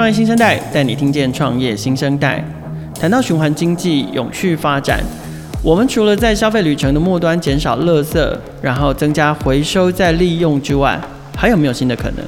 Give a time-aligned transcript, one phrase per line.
[0.00, 2.42] 创业新生代带你听见创业新生代。
[2.98, 4.98] 谈到循环经济、永续发展，
[5.62, 10.98] 我们除了在消费旅程的末端减少垃圾，然后增加回收再利用之外，
[11.36, 12.24] 还有没有新的可能？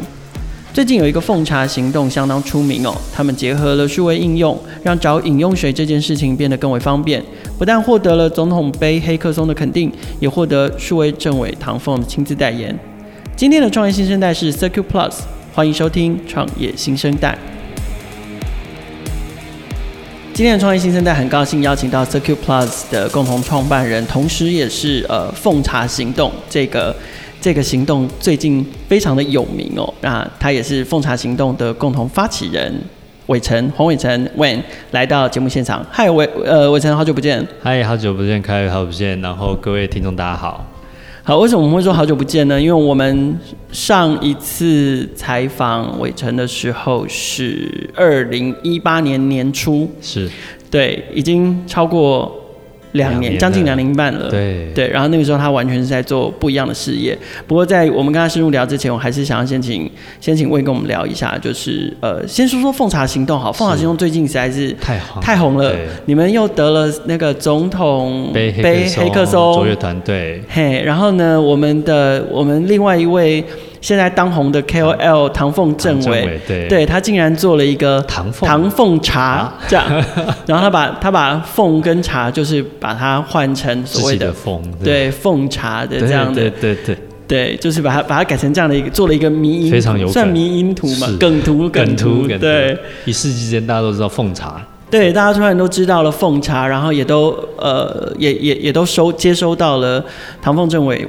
[0.75, 7.25] 最近有一个奉茶行动相当出名哦，他们结合了数位应用，让找饮用水这件事情变得更为方便。
[7.59, 12.79] 不但获得了总统杯黑客松的肯定，也获得数位政委唐凤亲自代言。
[13.35, 15.21] 今天的创业新生代是 Circuit Plus，
[15.55, 17.39] 欢迎收听创业新生代。
[20.35, 26.95] 今天的创业新生代很高兴邀请到 Circuit Plus 的共同创办人，同时也是呃奉茶行动这个。
[27.39, 32.73] 这个行动最近非常的有名哦，那他也是奉茶行动的共同发起人，
[33.27, 34.09] 伟成黄伟成
[34.39, 35.85] When 来到节目现场。
[35.91, 37.45] 嗨，伟呃伟成，好久不见。
[37.61, 39.21] 嗨，好久不见，凯宇好久不见。
[39.21, 40.72] 然后各位听众大家好。
[41.25, 42.61] 好，为什么我们会说好久不见呢？
[42.61, 43.39] 因为我们
[43.71, 50.29] 上一次采访伟成的时候是二零一八年年初，是
[50.69, 52.42] 对，已经超过。
[52.93, 54.31] 两年，将近两年半了。
[54.31, 57.17] 对对，然后那个时候他完全是在做不一样的事业。
[57.47, 59.91] 不过在我们跟他深入聊之前，我还是想要先请
[60.21, 63.53] 先请 Wayne 跟我们聊一下，就是呃，先说说奉茶行动好。
[63.53, 65.75] 奉茶行动最近实在是太红太红了，
[66.07, 70.43] 你们又得了那个总统杯黑客松卓越团队。
[70.49, 73.45] 嘿，然后呢，我们的我们另外一位。
[73.83, 78.49] 现在当红的 KOL 唐凤政委，对，对他竟然做了一个唐凤。
[78.49, 79.85] 唐凤茶这样，
[80.47, 85.11] 然后他把他把凤跟茶就是把它换成所谓的凤，对。
[85.11, 86.97] 凤茶的这样的，对对对
[87.27, 100.05] 对，就是把它把它改成这样的一个，做了一个迷因，非常有算迷因图嘛，梗图梗图，对，一时之间大家都知道凤茶，对，大家突然都知道了凤茶，然后也都呃也也也都收接收到了
[100.41, 101.07] 唐凤政委。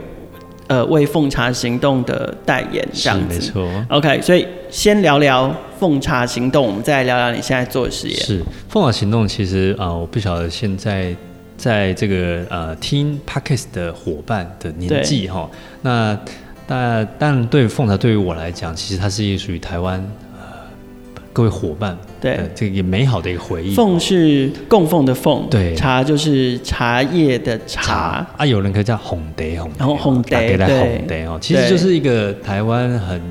[0.67, 3.85] 呃，为奉茶行动的代言这样子，没错。
[3.89, 8.15] OK，所以先聊聊奉茶行动，我们再聊聊你现在做的事业。
[8.15, 11.15] 是奉茶行动，其实啊、呃，我不晓得现在
[11.57, 15.49] 在这个呃听 Podcast 的伙伴的年纪哈。
[15.81, 16.17] 那
[16.65, 19.99] 但但对奉茶对于我来讲，其实它是一个属于台湾
[20.33, 20.53] 呃。
[21.35, 23.75] 各位伙伴，对，这个也美好的一个回忆。
[23.75, 33.21] 奉是供奉的奉，对，茶就是茶叶的茶，啊，有人可以叫红蝶红，然后红蝶对，红蝶哦，其实就是一个台湾很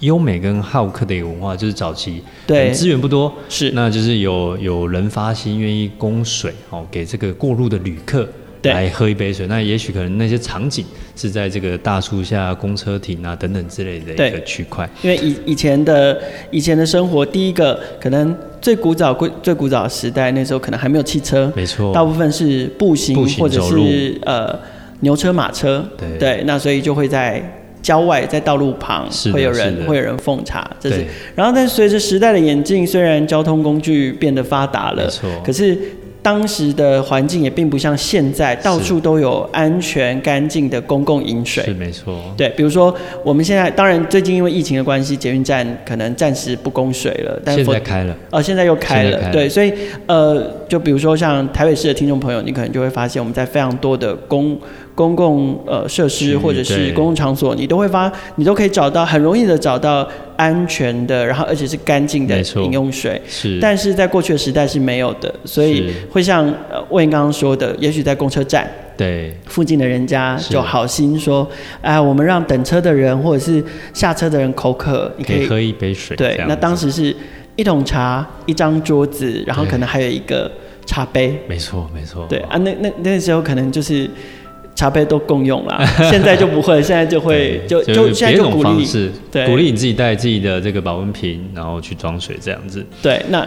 [0.00, 2.70] 优美跟好客的一个文化，就是早期对。
[2.70, 8.28] 资源不多，是，那就是有有人发心愿意供水哦，给这个过路的旅客。
[8.62, 14.88] 来喝一杯水，那也许可能那些场景是在这个大树下、公车亭啊等等之类的一个区块。
[15.02, 16.20] 因为以以前的
[16.50, 24.58] 以前的生活，第一个可能最古早、最古早的时代，那时候可能还没有汽车，没错，大部分是步行，步行或者是呃
[25.00, 26.18] 牛车、马车，对。
[26.18, 27.40] 对，那所以就会在
[27.80, 31.06] 郊外，在道路旁会有人会有人奉茶，这是。
[31.36, 35.78] 然后，但随着时代的演进，虽然交通工具变得发达了，没错，可是。
[36.22, 41.64] 当时的环境也并不像现在，到处都有安全干净的公共饮水。
[41.64, 42.20] 是没错。
[42.36, 48.16] 对，比如说我们现在，当然最近因为疫情的关系，捷运站可能暂时不供水了，但现在开了。
[48.30, 49.18] 呃，现在又开了。
[49.18, 49.72] 开了对，所以
[50.06, 54.58] 呃，就比如说像台北市的听众朋友，你可能就会发现我们在非常多的公
[54.98, 60.04] 公共呃设施或者是公共场所，你都会发，你都可以找到很容易的找到
[60.36, 63.22] 安全的，然后而且是干净的饮用水。
[63.28, 71.48] 是，但是在过去的时代是没有的，所以会像呃 Wayne 刚刚说的，也许在公车站对附近的人家就好心说，
[71.80, 73.62] 哎，我们让等车的人或者是
[73.94, 76.16] 下车的人口渴，你可以喝一杯水。
[76.16, 77.14] 对，那当时是
[77.54, 80.50] 一桶茶，一张桌子，然后可能还有一个
[80.84, 81.38] 茶杯。
[81.46, 82.26] 没错，没错。
[82.28, 84.10] 对啊，那那那时候可能就是。
[84.78, 88.86] 茶杯都共用了， 现在就不会，现在就会就就，就现在就鼓励，
[89.28, 92.86] 对，鼓励你自己带自己的这个保温瓶，然后去装水这样子。
[93.02, 93.44] 对，那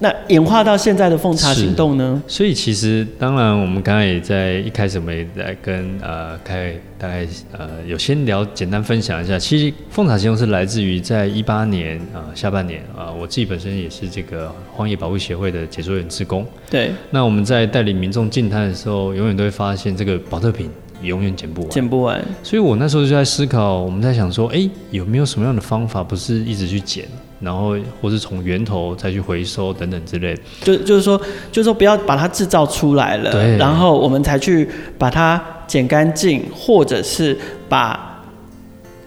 [0.00, 2.20] 那演化到现在的奉茶行动呢？
[2.26, 9.38] 所以其实当然，我们刚才也在一开始我们也在跟呃开大概呃有先聊，简单分享一下。
[9.38, 16.44] 其实奉茶行动是来自于在一八年啊、呃、下半年啊、呃，我自己本身也是这个荒野保护协会的解说员职工。
[16.68, 20.63] 对，那我们在带领民众进滩的时候，永远都会发现这个保特瓶。
[21.04, 22.24] 永远剪不完，剪不完。
[22.42, 27.06] 所以我那时候就在思考，我们在想说，哎、欸，有没有什么样的方法，不是一直去剪，
[27.40, 30.36] 然后或是从源头再去回收等等之类。
[30.62, 31.16] 就就是说，
[31.52, 34.68] 就是说，不要把它制造出来了，然后我们才去
[34.98, 38.12] 把它剪干净，或者是把。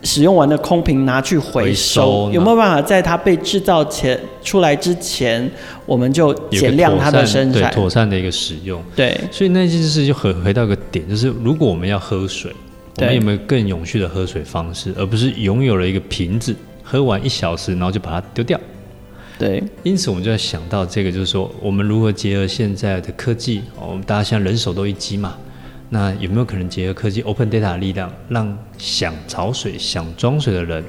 [0.04, 5.50] 使用完的空瓶拿去回收，回收有没有办法在它被制造前出来之前，
[5.86, 8.82] 我们就减量它的生产，对，妥善的一个使用。
[8.96, 12.52] 对，所以那件事就回回到一个点，就是如果我们要喝水，
[12.98, 18.60] 我们有没有更永续的喝水方式，而不是拥有了一个瓶子，喝完一小时然后就把它丢掉？
[19.40, 25.38] 对，因此我们就要想到这个，就是说我们如何结合现在的科技，我们大家现在人手都一机嘛，
[25.90, 30.84] 那有没有可能结合科技 Open Data 的力量，让想找水、想装水的人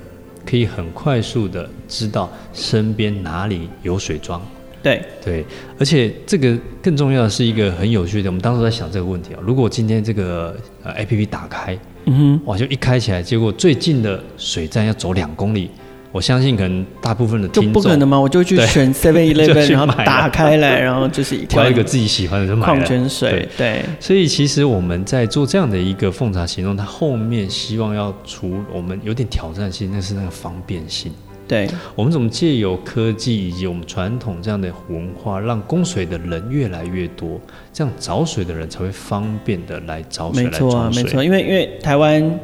[0.45, 4.41] 可以很快速的知道身边哪里有水装？
[4.83, 5.45] 对对，
[5.79, 15.71] 而且这个更重要的是一个很有趣的，我们当时在想这个问题啊，如果今天这个呃 APP 打开，嗯哼，哇，就一开起来，结果最近的水站要走两公里，
[16.19, 18.19] 我相信可能大部分的听众就不可能吗？
[18.19, 23.31] 我就去 选 Seven Eleven，然后打开来，然后就是挑一个自己喜欢的就买矿泉水。
[23.31, 31.13] 对，对所以其实我们在做这样的一个奉茶行动，它后面希望要除我们有点挑战性，那是那个方便性。
[31.47, 37.41] 对，我们怎么借由科技以及我们传统这样的文化，让供水的人越来越多，
[37.73, 42.41] 这样找水的人才会方便的来找水，没错啊，没错，因为因为台湾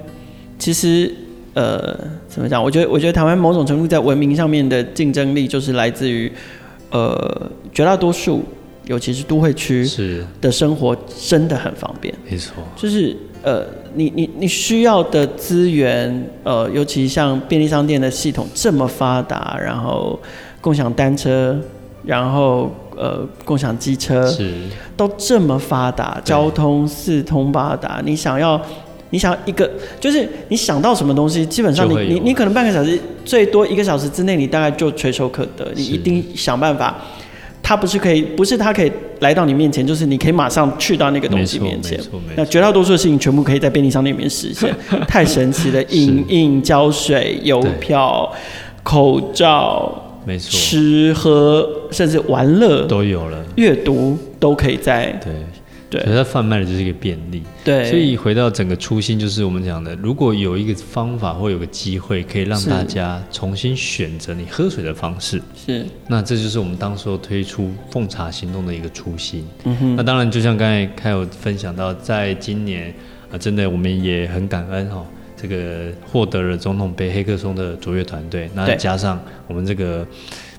[0.61, 1.12] 其实
[1.55, 1.99] 呃
[2.29, 2.62] 怎么讲？
[2.62, 6.31] 我觉得我觉得台湾某种程度在文明上面的竞争力，就是来自于
[6.91, 8.45] 呃绝大多数，
[8.87, 10.97] 尤其是都会区是的生活
[11.27, 13.17] 真的很方便，没错，就是。
[13.47, 13.62] 呃，
[13.93, 20.19] 你你你需要的资源，呃，尤其像便利商店的系统这么发达，然后
[20.62, 21.55] 共享单车，
[22.06, 24.51] 然后呃共享机车，是
[24.97, 28.01] 都这么发达，交通四通八达。
[28.03, 28.59] 你想要，
[29.11, 29.71] 你想一个，
[30.01, 35.71] 就是你想到什么东西，基本上你你你可能半个小时，最多一个小时之内，你大概就垂手可得。
[35.75, 36.97] 你一定想办法。
[37.67, 41.99] 它不是可以，不是它可以来到你面前，就是你可以马上去到那个东西面前。
[42.37, 44.71] 那绝大多数的事情全部可以在便利商店里面实现，
[45.09, 45.83] 太神奇了！
[45.85, 48.31] 影印、胶水、邮票、
[48.83, 55.19] 口罩，没错，吃喝，甚至玩乐都有了，阅读都可以在
[55.94, 56.02] 对。
[56.05, 57.43] 所以它贩卖的就是一个便利。
[57.64, 69.46] 对，所以回到整个初心，就是我们讲的，如果有一个方法或有个机会，可以让大家重新选择你喝水的方式，是，那这就是我们当时候推出奉茶行动的一个初心。
[69.64, 69.96] 嗯哼。
[69.96, 72.93] 那当然，就像刚才开有分享到，在今年
[73.31, 75.06] 啊，真的我们也很感恩哈，
[75.37, 80.06] 这个获得了总统杯黑客松的卓越团队，那加上我们这个。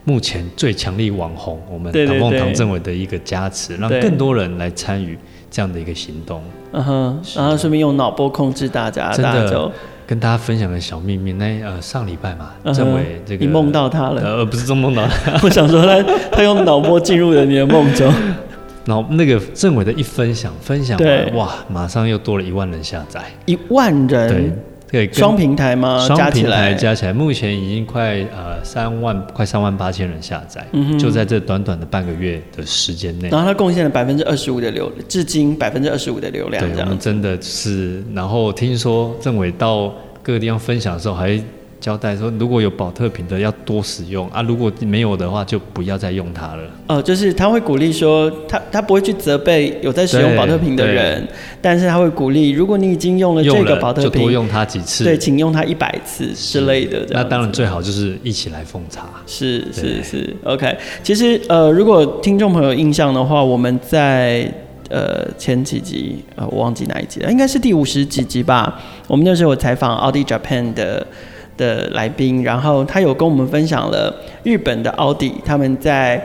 [0.05, 5.17] 目前最强力网红，我们唐凤唐政委的一个加持，让更多人来参与
[5.49, 6.41] 这样的一个行动。
[6.71, 9.71] 嗯哼，然后顺便用脑波控制大家，真的
[10.05, 11.33] 跟大家分享个小秘密。
[11.33, 18.13] 那呃上礼拜嘛，政委这个你梦到他了，呃不是真梦到他， 我想说他他用脑波进入了你的梦中。
[18.85, 24.29] 然后那个政委的一分享，分享完哇，马上又多了一万人下载，一万人。
[24.29, 24.53] 对。
[24.95, 25.99] 对，双平台吗？
[26.07, 33.27] 双平台加起来，目前已经快呃三万，快三万八千人下载，嗯，就在这短短的半个月的时间内。
[33.27, 36.63] 然后它贡献了百分之二十五的流，至今百分之二十五的流量。
[36.63, 38.01] 对，我们真的是。
[38.13, 39.93] 然后听说政委到
[40.23, 41.37] 各个地方分享的时候还。
[41.85, 46.63] 交代说，如果有保特瓶的要多使用啊，如果没有的话就不要再用它了。
[46.87, 51.27] 哦、呃，就是他会鼓励说，他他不会去责备有在使用保特瓶的人，
[51.61, 57.05] 但是他会鼓励，如果你已经用了这个保特瓶，就多用它几次，对，请用它一百次之类的。
[57.11, 59.07] 那当然最好就是一起来奉茶。
[59.27, 60.75] 是是是，OK。
[61.03, 64.51] 其实呃，如果听众朋友印象的话，我们在
[64.89, 68.81] 呃前几集呃我忘记哪一集了，应该是第五十几集吧。
[69.07, 71.05] 我们那时候有采访 Audi Japan 的。
[71.57, 76.21] 的来宾，然后他有跟我们分享了日本的奥迪，他们在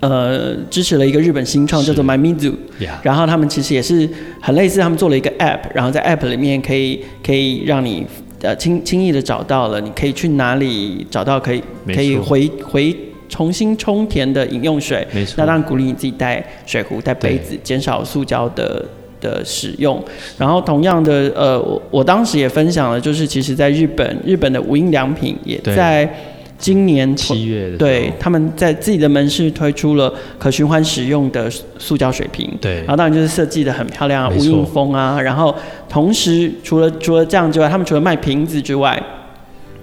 [0.00, 2.52] 呃支持了一个日本新创叫做 MyMizu，
[3.02, 4.08] 然后他们其实也是
[4.40, 8.06] 很类似，他们做了一个 App，然后在 App 里面可以可以让你
[8.40, 12.96] 呃轻轻易的找到了，你可以去哪里找到可以可以回回
[13.28, 18.84] 重新充填的饮用水，没错，那当然鼓励你自己带水壶、带杯子，减少塑胶的。
[19.22, 19.98] 的使用，
[20.36, 26.06] 然后同样的，呃，我我当时也分享了，就是其实在日本，日本的无印良品也在
[26.58, 35.54] 今年七月的，对，他们在自己的门市推出了可循环使用的塑胶水瓶，对，然后当然就是设计的很漂亮啊，无印风啊，然后
[35.88, 39.02] 同时除了除了这样之外，他们除了卖瓶子之外。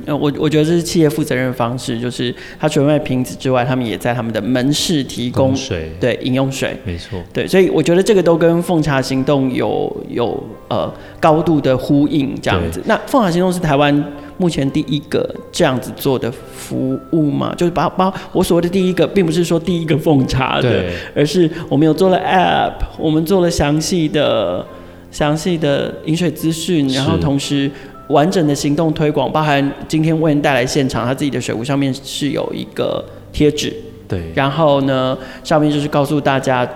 [0.06, 12.82] 呃，我我觉得这是企业负责任的方式，就是他除了卖瓶子之外，他们也在他们的门市提供水，对，饮用水，没错，对，所以我觉得这个都跟奉茶行动有有呃高度的呼应，这样子。
[12.86, 13.94] 那奉茶行动是台湾
[14.38, 17.54] 目前第一个这样子做的服务嘛？
[17.56, 24.66] 就是把把我所谓的第一个，并不是说第一个奉茶的，而是我们有做了 App，我们做了详细的
[25.12, 27.70] 详细的饮水资讯，然后同时。
[28.10, 33.74] 完整的行动推广，包含今天为人带来现场，他自己的水壶上面是有一个贴纸，
[34.08, 36.68] 对，然后呢，上面就是告诉大家，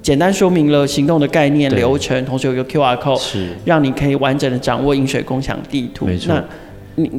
[0.00, 3.48] 简单说明了行动的概念流程，同时有一个 QR code，是。
[3.64, 6.06] 让你可以完整的掌握饮水共享地图。
[6.06, 6.44] 没错，那
[6.94, 7.10] 你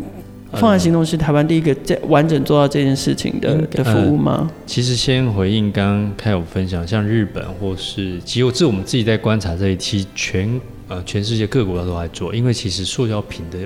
[0.54, 4.38] 放在行动是台湾第一个在完整做到这件事情的、嗯、的服务吗？
[4.40, 13.60] 呃、其实先回应刚刚开有分享，像日本或是，其实这我们自己在观察这一期全呃全世界各国都在做，因为其实塑胶品的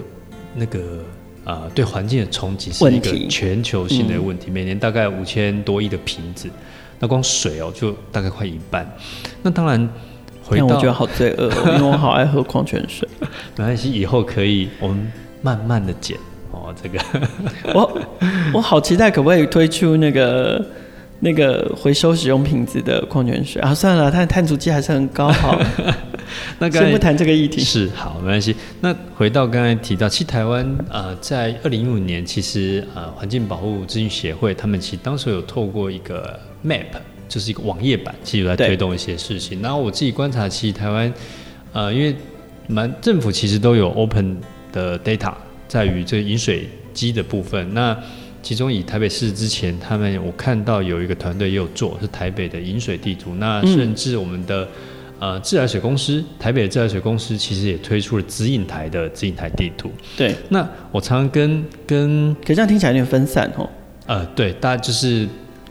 [0.53, 0.79] 那个
[1.45, 6.47] 呃对环境的冲击是一个全球性的问题，嗯、每年大概五千多亿的瓶子，
[6.99, 8.87] 那光水哦就大概快一半。
[9.41, 9.89] 那当然
[10.43, 13.07] 回到，但我觉得好罪恶、哦，因为我好爱喝矿泉水。
[13.57, 15.11] 没关系，以后可以我们
[15.41, 16.17] 慢慢的减。
[16.51, 16.99] 哦，这个
[17.73, 18.01] 我
[18.53, 20.63] 我好期待，可不可以推出那个
[21.19, 23.73] 那个回收使用瓶子的矿泉水啊？
[23.73, 25.59] 算了，它的碳足迹还是很高，好，
[26.59, 27.61] 那先不谈这个议题。
[27.61, 28.55] 是好，没关系。
[28.81, 36.85] 那回到刚才提到，其实台湾呃，在二零一五年，其实呃，环境保护资讯协会他们其实当时有透过一个 Map，
[37.27, 39.61] 就是一个网页版，其实有在推动一些事情。
[39.61, 41.13] 然后我自己观察，其实台湾
[41.71, 42.15] 呃，因为
[42.67, 44.37] 蛮政府其实都有 Open
[44.71, 45.33] 的 Data。
[45.65, 47.97] 在于这个饮水机的部分，那
[48.43, 53.33] 其中以台北市之前，他们我看到有一个团队也有做，是台北的饮水地图。
[53.39, 54.69] 那甚至我们的、嗯、
[55.23, 59.89] 呃自来水公司，台北的自来水公司其实也推出了指引台的指引台地图。
[60.17, 63.69] 对，那我常常跟跟，可这样听起来有点分散哦。
[64.05, 65.25] 呃，对，大家就是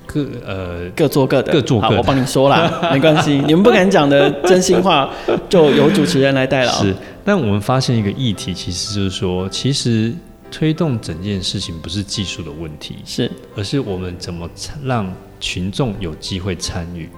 [0.07, 1.99] 各呃各做各的，各做各的。
[1.99, 5.13] 我帮你说啦， 没关系，你们不敢讲的真心话，
[5.51, 6.73] 就由主持人来代劳。
[6.73, 6.95] 是。
[7.23, 10.15] 但我们发现一个议题，其实就是说，其实
[10.51, 14.49] 推动整件事情不是技术的问题，是，而是我们怎么
[14.83, 17.11] 让群众有机会参与。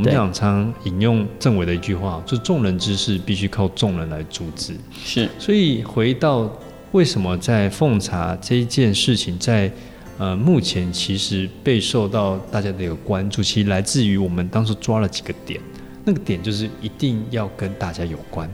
[0.00, 4.74] 我们两常引用政委的一句话，就众人之事必须靠众人来组织。
[5.04, 6.50] 是，所以回到
[6.92, 9.74] 为什么在奉茶这一件事情在，在
[10.16, 15.60] 呃目前其实备受到大家的一个关注，其实来自于我们当时抓了几个点，
[16.06, 18.50] 那个点就是一定要跟大家有关。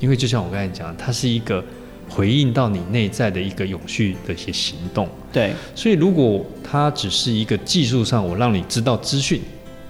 [0.00, 1.64] 因为就像我刚才讲，它是一个
[2.08, 5.08] 回应到你内在的一个永续的一些行动。
[5.32, 9.40] 对，所以如果它只是一个技术上，我让你知道资讯，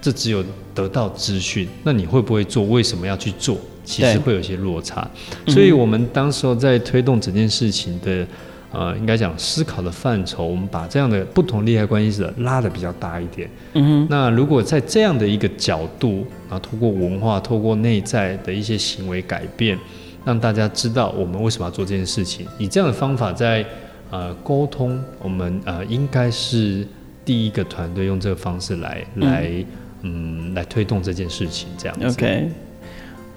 [0.00, 2.64] 这只有得到资讯，那你会不会做？
[2.64, 3.58] 为什么要去做？
[3.84, 5.08] 其实会有一些落差。
[5.46, 8.26] 所以我们当时候在推动整件事情的。
[8.70, 13.48] 呃，应该讲思考的范畴，我们把这样的不同利害关系者拉的比较大一点。
[13.72, 14.06] 嗯哼。
[14.10, 19.78] 那如果在这样的一个角度，啊，通过文化，透过内在的一些行为改变，
[20.22, 23.64] 让大家知道我们为什么要做这件事情，以这样的方法在
[24.10, 26.86] 呃沟通，我们呃应该是
[27.24, 29.64] 第一个团队用这个方式来、嗯、来
[30.02, 32.06] 嗯来推动这件事情，这样子。
[32.06, 32.48] OK。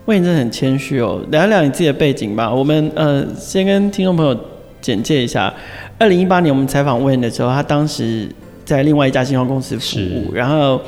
[0.06, 2.51] 魏你真的很谦虚哦，聊一聊你自己的背景吧。
[2.51, 4.38] 我们呃先跟听众朋友。
[4.82, 5.53] 简介一下，
[6.00, 8.27] 二零一八年我们采访 Wayne 的时候，他当时
[8.65, 10.82] 在另外一家新创公司服务，然后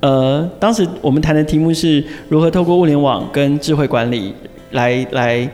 [0.00, 4.34] 呃，当时我们谈的题目是如何透过物联网跟智慧管理
[4.72, 5.48] 来来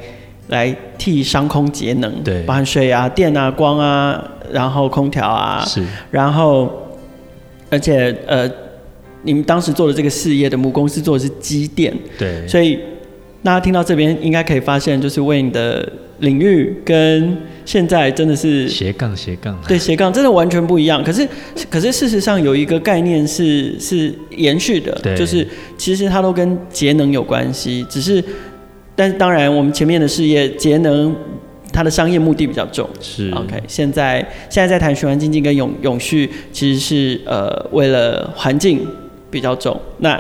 [0.49, 6.89] 来替商空节能，对，包含水啊、电啊、光啊，然后空调啊，是，然后
[7.69, 8.51] 而且呃，
[9.25, 12.79] 你们当时做的这个事业的母公司做的是机电，对，所以
[13.43, 21.03] 大家听到这边应该可以发现，就是 Wayne 的领域跟现在真的是斜杠斜杠，对斜杠真的完全不一样。
[21.03, 21.27] 可是
[21.69, 27.85] 可是事实上有一个概念是是延续的，就是其实它都跟节能有关系。
[27.89, 28.23] 只是，
[28.95, 31.15] 但是当然我们前面的事业节能，
[31.73, 32.89] 它的商业目的比较重。
[33.01, 33.63] 是 OK。
[33.67, 38.87] 现在现在在谈循环经济跟永永续，其实是呃为了环境
[39.35, 39.79] 比较重。
[39.99, 40.17] 那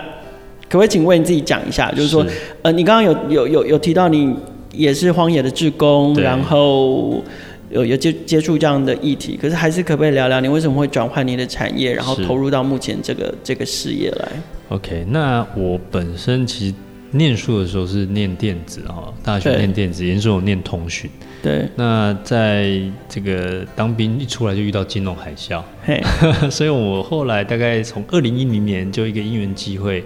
[0.68, 2.26] 可不可以请问你自己讲一下，就是说
[2.62, 4.35] 呃你刚刚有有有有提到你。
[4.76, 7.23] 也是荒野的志工，然后
[7.71, 14.28] 有有接接触这样的议题，可是还是可不可以聊聊你为什么会转换你的产业，然后投入到目前这个这个事业来
[14.71, 16.75] ？OK，那我本身其实
[17.14, 21.11] 念书的时候是念电子哈，大学念电子，研究所念通讯。
[21.42, 21.68] 对。
[21.76, 25.62] 那在这个当兵一出来就遇到金融海啸，
[26.50, 30.04] 所以我后来大概从二零一零年就一个因缘机会。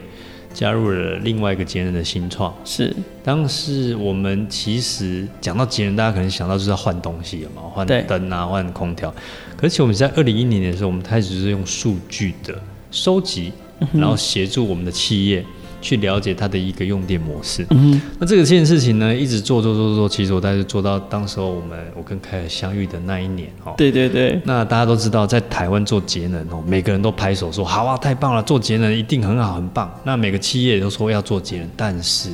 [0.55, 2.93] 加入了另外一个节能的新创，是。
[3.23, 9.15] 当时我们其实讲到节能，大家可能想到就是要换东西了嘛，换灯啊，换空调。
[9.57, 12.59] 可是其实我们在二零一零年的时候，我们开始是用数据的
[12.91, 13.53] 收集，
[13.93, 15.45] 然后协助我们的企业。
[15.81, 17.67] 去了解它的一个用电模式。
[17.71, 23.75] 嗯，那这个件事情呢，一直做做做做，其实我大概做到当时候我们我跟凯尔相遇的那一年哦。
[23.77, 24.41] 对对对。
[24.45, 29.93] 那大家都知道，在台湾做节能哦，每个人都拍手说好啊，太棒了，做节能一定很好很棒。
[30.05, 32.31] 那每个企业都说要做节能，但是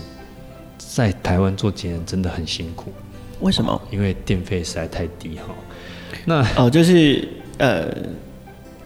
[0.78, 2.92] 在台湾做节能真的很辛苦。
[3.40, 3.80] 为什么？
[3.90, 5.54] 因为电费实在太低哈。
[6.24, 7.88] 那哦，就是呃。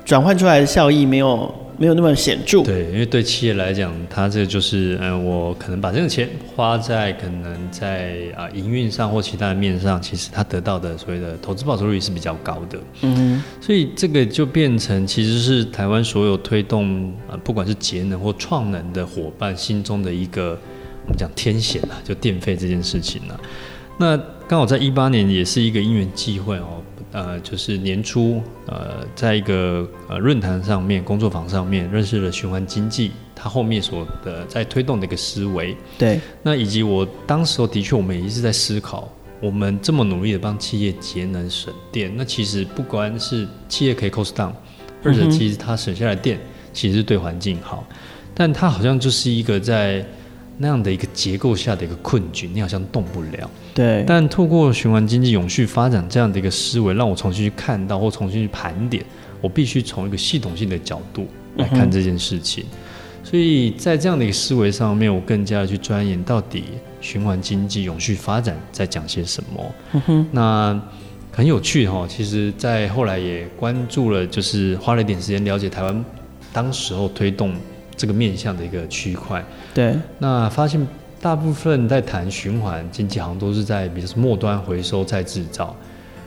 [0.09, 2.63] 转换出来的效益没有没有那么显著。
[2.63, 12.79] 对，因为对企业来讲，它这个就是，嗯，我可能把这个钱花在可能在啊营运上或其他的面上，其实它得到的所谓的投资报酬率是比较高的。
[13.03, 20.59] 嗯，所以这个就变成其实是台湾所有推动啊，不管是节能或创能的伙伴心中的一个
[21.05, 23.41] 我们讲天险啊，就电费这件事情呢、啊。
[23.99, 24.17] 那
[24.49, 26.83] 刚好在一八年也是一个因缘际会哦。
[27.13, 35.77] 呃，就是年初，呃，在一个呃论坛上面、工作坊上面认识了循环经济，它后面所的在推动的一个思维。
[35.97, 36.21] 对。
[36.43, 39.09] 那以及我当时候的确，我们也一直在思考，
[39.41, 44.53] 我们这么努力的帮企业节能省电，那其实不管是企业可以 cost down，
[45.03, 46.39] 或者其实它省下来电，
[46.73, 47.87] 其实是对环境好，
[48.35, 50.05] 但它好像就是一个在。
[50.61, 53.49] 那样的一个结构下的一个困局，你好像动不了。
[53.73, 54.05] 对。
[54.07, 59.05] 但透过循环经济永续发展这样的一个思维，让我重新去看到或重新去盘点，
[59.41, 62.65] 我必须从一个系统性的角度来看这件事情。
[62.65, 66.65] 嗯、所以在这样的一个思维上面，我更加的去钻研到底
[67.01, 69.75] 循环经济永续发展在讲些什么。
[69.93, 70.27] 嗯哼。
[70.33, 70.83] 那
[71.31, 76.05] 很有趣哈，其实，在后来也关注了，就是花了一点时间了解台湾
[76.53, 77.55] 当时候推动。
[78.01, 79.45] 这个面向的一个区块，
[79.79, 80.85] 对，那发现
[81.21, 85.73] 大部分在谈循环经济，好像都是在比如说末端回收再制造。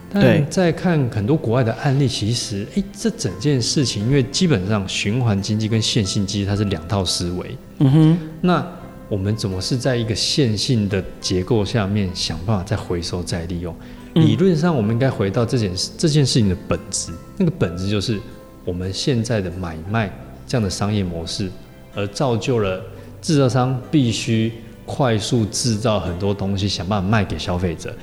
[0.10, 7.58] 但在看很多国外的案例，其实，哎，这整件事情，因为基本上循环经济跟线性经济它是两套思维。
[7.80, 8.18] 嗯哼。
[8.40, 8.66] 那
[9.10, 13.76] 我们怎么是在一个线性的结构下面想办法再回收再利用？
[14.16, 18.18] 嗯、理论上，我们应该回到这件事这件事情的本质，那个本质就是
[18.64, 20.10] 我们现在的买卖。
[20.48, 21.50] 这样的商业模式，
[21.96, 22.82] 而造就了
[23.22, 24.52] 制造商必须
[24.86, 27.94] 快速制造很多东西，想办法卖给消费者。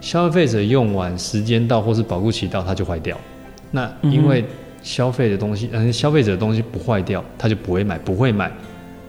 [0.00, 3.18] 消费者用完，时间到或是保固期到，它就坏掉。
[3.70, 4.44] 那因为
[4.82, 8.52] 消费的东西，嗯，消费者的东西不坏掉，他就不会买，不会买，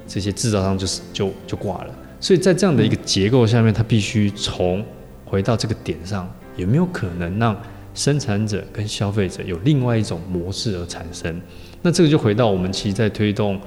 [0.08, 1.94] 这些制造商就是就就挂了。
[2.22, 4.84] 所以在这样的一个结构下面，他必须从
[5.26, 7.56] 回到这个点上，有没有可能让
[7.94, 11.42] 生产者跟消费者有另外一种模式而产生？
[11.82, 13.60] 那这个就回到我们其实在推动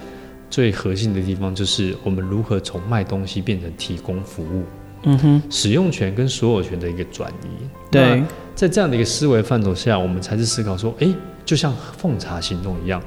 [0.51, 4.65] 最核心的地方，就是我们如何从卖东西变成提供服务。
[5.05, 7.67] 嗯哼，使用权跟所有权的一个转移。
[7.91, 8.23] 对，
[8.55, 11.09] 在这样的一个思维范畴下，我们才是思考说，哎，
[11.45, 13.01] 就像奉茶行动一样，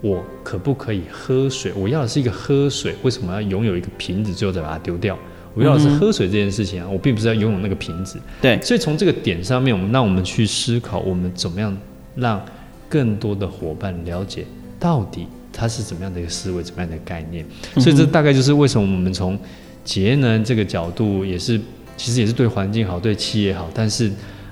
[0.00, 1.72] 我可不可以喝水？
[1.74, 5.18] 我要的是一个喝水，为什么要拥有一个瓶子，最后再把它丢掉？
[5.54, 8.18] 我要的是喝水这件事情啊，我并不是要拥有那个瓶子。
[8.40, 11.76] 对，所以从这个点上面，我们让我们去思考，我们怎么样
[12.14, 12.42] 让。
[12.88, 14.44] 更多的伙伴了解
[14.78, 17.44] 到底它是怎么样的一个思维，怎么样的概念，
[17.76, 19.38] 所以这大概就是为什么我们从
[19.84, 21.60] 节能这个角度，也是
[21.96, 24.10] 其实也是对环境好，对企业好，但是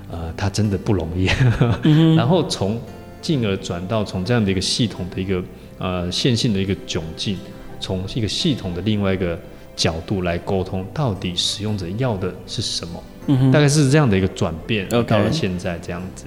[0.09, 1.27] 呃，它真的不容易。
[2.15, 2.79] 然后从
[3.21, 5.43] 进而转到从这样的一个系统的一个
[5.77, 7.37] 呃线性的一个窘境，
[7.79, 9.39] 从一个系统的另外一个
[9.75, 13.51] 角度来沟通，到底使用者要的是什么？
[13.51, 16.25] 大概是这样的一个转变，到了现在这样子。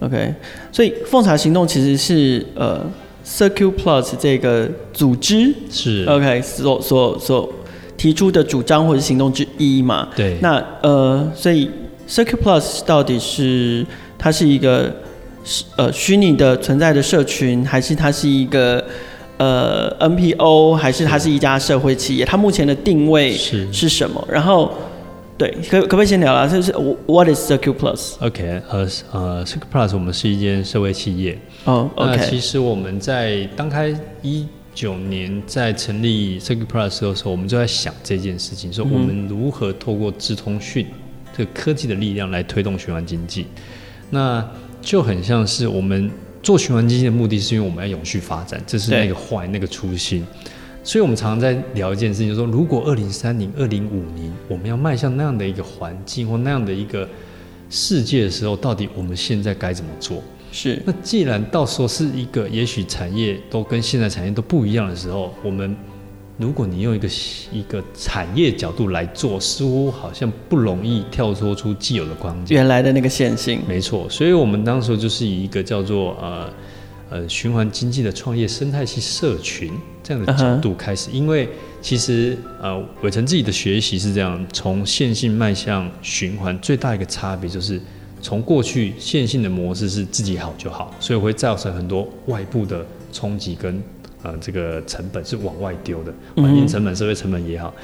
[0.00, 0.34] OK，
[0.70, 2.84] 所以奉茶行动其实是呃
[3.26, 7.52] ，Circuit Plus 这个组织是 OK 所所所
[7.96, 10.08] 提出的主张或者行动之一嘛？
[10.14, 10.38] 对。
[10.40, 11.68] 那呃，所以
[12.08, 13.84] Circuit Plus 到底是
[14.16, 14.94] 它是一个
[15.76, 18.84] 呃虚拟的存在的社群，还是它是一个
[19.38, 22.24] 呃 NPO，还是它是一家社会企业？
[22.24, 24.26] 它目前的定位是是什么？
[24.30, 24.70] 然后。
[25.38, 26.46] 对，可可不可以先聊啦？
[26.46, 26.72] 就是
[27.06, 31.38] What is Circuit Plus？OK，呃呃，Circuit Plus 我们是一间社会企业。
[31.64, 32.16] 哦、oh,，OK。
[32.16, 40.86] 那其实我们在刚开一九年在成立 Circuit Plus 的时候，我们就在想这件事情，说我们如何透过智通讯
[41.36, 43.46] 这个科技的力量来推动循环经济。
[44.08, 44.42] 那
[44.80, 46.10] 就很像是我们
[46.42, 50.26] 做循环经济的目的是因为我们要永续发展，这是那个坏那个初心。
[50.86, 57.06] 所以，我们常常在聊一件事情，就是说，如果二零三零、二零五零，我们要迈向那样的一个环境或那样的一个
[57.68, 60.22] 世界的时候，到底我们现在该怎么做？
[60.52, 60.80] 是。
[60.86, 65.76] 那既然到时候是一个，也许产业都跟现在产业都不一样的时候，我们
[66.38, 67.08] 如果你用一个
[67.52, 73.60] 一个产业角度来做，似乎好像不容易跳脱出既有的框架，原来的那个线性。
[73.66, 74.08] 没错。
[74.08, 76.48] 所以我们当时就是以一个叫做呃。
[77.08, 79.70] 呃，循环经济的创业生态系社群
[80.06, 81.16] 这样的角度开始，uh -huh.
[81.16, 81.48] 因为
[81.82, 87.80] 其实呃，伟成自己的学习是这样，从线性迈向循环，最大一个差别就是
[88.22, 93.82] 从过去线性的模式是自己好就好，所以会造成很多外部的冲击跟
[94.22, 97.74] 呃这个成本是往外丢的，环境成本、社会成本也好。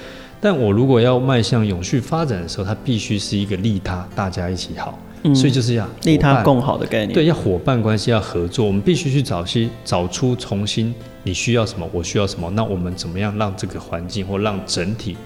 [0.41, 4.97] 但我如果要迈向永续发展的时候，它必须是一个利他，大家一起好。
[5.25, 7.13] 嗯，所以就是要利他共好的概念。
[7.13, 8.67] 对，要伙伴关系，要合作。
[8.67, 15.17] 我们必须去找些找出重新你需要什么，我需要什么，那我们怎么样让这个环境或让整体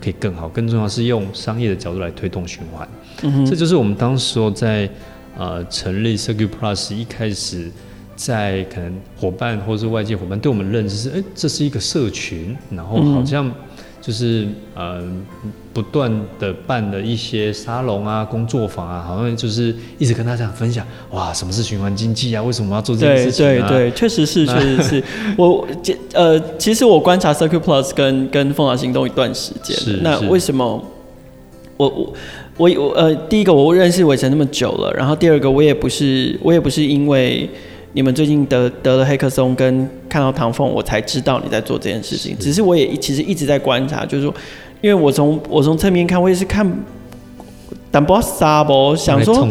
[0.00, 0.48] 可以更好？
[0.48, 2.88] 更重要是用商业的角度来推动循环。
[3.22, 4.88] 嗯，这就是我们当时候在
[5.36, 7.70] 呃成立 Circuit Plus 一开始，
[8.14, 13.52] 在可能伙伴或是外界伙伴对我们认知是，哎，这是一个社群，然后好像。
[13.98, 15.02] 就是呃，
[15.76, 22.42] 不断的办了一些沙龙啊、工作坊啊，好像就是一直跟大家分享，哇，什么是循环经济啊？
[22.42, 23.50] 为什么要做这件事情啊？
[23.50, 25.04] 对对对，确实是，确实是。
[25.36, 25.68] 我
[26.14, 30.82] 呃，其实我观察 Circuit Plus 跟跟凤凰行动一段时间，是那为什么
[31.76, 32.14] 我我
[32.56, 37.50] 我我呃，第一个我认识伟成那么久了，然后第二个我也不是我也不是因为。
[37.92, 42.36] 你们最近得得了黑客松，跟看到唐凤，我才知道你在做这件事情。
[42.38, 44.34] 只是我也其实一直在观察，就是说，
[44.80, 46.66] 因为我从我从侧面看，我也是看，
[47.90, 49.46] 但不沙不想说，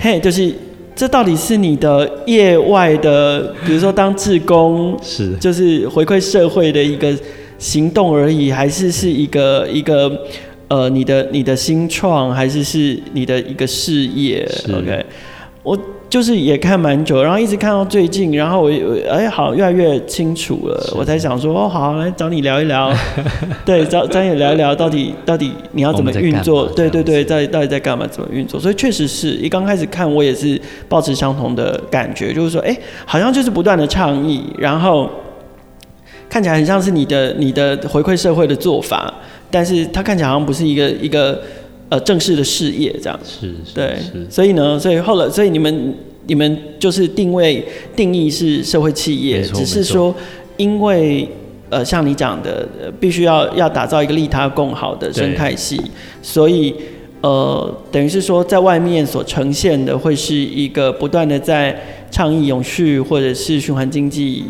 [0.00, 0.52] 嘿，就是
[0.94, 7.12] 这到底是你的业外的，比如说当志工，是就是回馈社会的一个
[7.58, 10.10] 行动而已，还是是一个一个
[10.68, 15.04] 呃你的你的新创，还是是你的一个事业？OK，
[15.62, 15.78] 我。
[16.08, 18.70] 就是也看蛮久，然后一直看到最近，然后我
[19.10, 22.92] 哎好越来越清楚了，我才想说哦好来找你聊一聊，
[23.66, 26.66] 对找找你聊一聊到底 到底你要怎么运作？
[26.68, 28.06] 对对对，到底到底在干嘛？
[28.06, 28.60] 怎么运作？
[28.60, 35.10] 所以确实是一刚开始看我也是保持相同的感觉，就是说哎好像就是不断的倡议，然后
[36.28, 39.12] 看起来很像是你的你的回馈社会的做法，
[39.50, 41.42] 但是它看起来好像不是一个一个。
[41.88, 43.20] 呃，正式的事业这样。
[43.22, 43.96] 是，是，对，
[44.30, 45.94] 所以呢，所以后来，所以你们
[46.26, 50.14] 你们就是定位定义是社会企业，只是说，
[50.56, 51.28] 因为
[51.68, 52.66] 呃，像你讲的，
[52.98, 55.80] 必须要要打造一个利他共好的生态系，
[56.22, 56.74] 所以
[57.20, 61.78] 呃，等于是说，在外面所呈现的会是一个不断的在
[62.10, 64.44] 倡议永续或者是循环经济。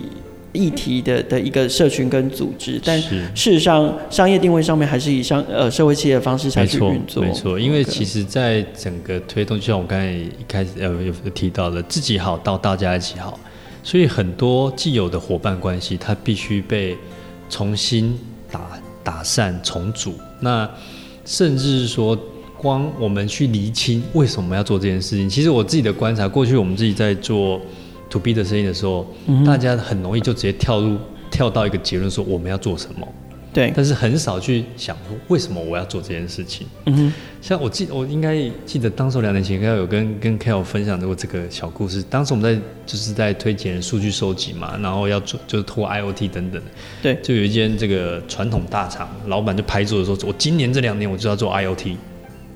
[0.54, 7.22] 议题的的一个社群跟组织，但事实上商业定位上面还是以商呃社会企业的方式下去运作。
[7.22, 13.36] 没错，因为其实，在整个推动，就像我刚才一开始呃有提到的，自己好到大家一起好，
[13.82, 16.96] 所以很多既有的伙伴关系，它必须被
[17.50, 18.16] 重新
[18.48, 18.60] 打
[19.02, 20.14] 打散重组。
[20.38, 20.70] 那
[21.24, 22.16] 甚至是说，
[22.56, 27.60] 光我们去厘清为什么要做这件事情，其实我自己的观察，过去我们自己在做。
[28.14, 30.96] To B 的生意的时候，嗯，大家很容易就直接跳入
[31.32, 33.06] 跳到一个结论，说我们要做什么。
[33.52, 36.66] 对，但是很少去想说为什么我要做这件事情。
[36.86, 42.02] 嗯哼，像我记，我应该记得当时两年前，应该有跟跟 Kyle 分享过这个小故事。
[42.02, 46.60] 当时我们在就是在推荐数据收集嘛，然后要做就是拖 IoT 等等。
[47.00, 51.96] 对，就有一间这个传统大厂，老板就拍桌子说：“我今年这两年我就要做 IoT。”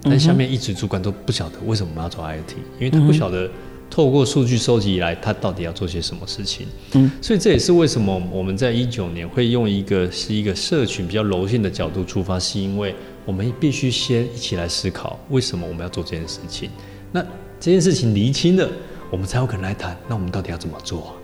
[0.02, 3.48] 但下面一直主管都不晓得为什么我们要做 IoT，因为他不晓得。
[3.90, 6.66] 透过数据收集以来，他到底要做些什么事情？
[6.92, 16.70] 嗯，所以这也是为什么我们在一九年会用一个是一个社群比较柔性的角度出发，是因为我们必须先一起来思考为什么我们要做这件事情。
[17.12, 17.20] 那
[17.58, 18.68] 这件事情厘清了，
[19.10, 19.96] 我们才有可能来谈。
[20.06, 21.16] 那我们到底要怎么做？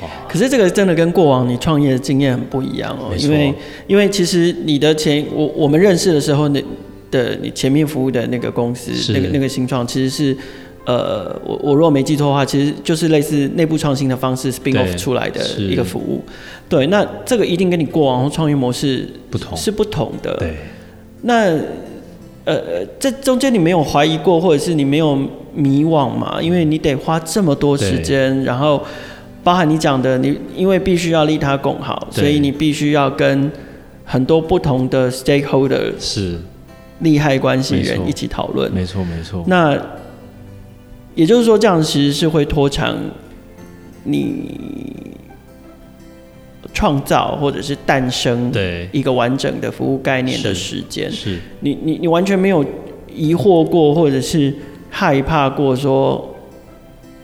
[0.00, 3.54] 哦，可是这个真的跟过往你创业的经验很不一样哦，因为
[3.86, 6.64] 因为其实你的前我我们认识的时候，那
[7.10, 10.36] 的你前面服务的那个公司，那个那个新创其实是。
[10.84, 16.22] 呃，我我如果没记错的话，其实就是类似内部创新的方式 spin off 出来的一个服务。
[16.68, 20.34] 对，那这个一定跟你过往创业模式不同，是不同的。
[20.38, 20.56] 对，
[21.22, 21.56] 那
[22.44, 25.16] 呃，这中间你没有怀疑过，或者是你没有
[25.54, 26.42] 迷惘嘛？
[26.42, 28.82] 因为你得花这么多时间，然后
[29.44, 33.48] 包含你讲的，你因为必须要利他共好，所以你必须要跟
[34.04, 36.36] 很多不同的 stakeholder 是
[36.98, 38.72] 利害关系人一起讨论。
[38.72, 39.44] 没错，没错。
[39.46, 39.80] 那
[41.14, 42.96] 也就是说，这样其实是会拖长
[44.04, 44.58] 你
[46.72, 51.12] 创造或者是诞生对一个完整的服务概念的时间。
[51.12, 52.64] 是，你你你完全没有
[53.14, 54.54] 疑惑过，或者是
[54.88, 56.34] 害怕过说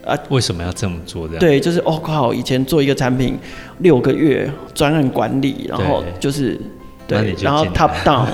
[0.05, 1.27] 啊，为什么要这么做？
[1.27, 3.39] 这样对，就是哦靠，以前做一个产品
[3.79, 6.61] 六个月专案管理，然后就是
[7.07, 8.27] 对，然后 top down，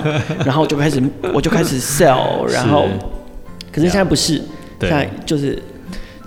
[0.44, 1.00] 然后就开始
[1.32, 2.88] 我就开始 sell，然后
[3.70, 4.42] 可是现在不是。
[4.88, 5.62] 对，就是，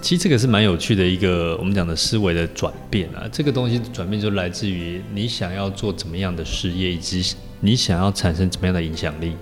[0.01, 3.27] 其实这个是蛮有趣的一个我们讲的思维的转变啊。
[3.31, 9.33] 这个东西的转变就来自于你想要做怎么样的事业，以及你想要产生怎么样的影响力。